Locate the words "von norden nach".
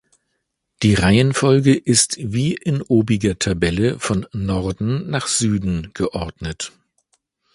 3.99-5.27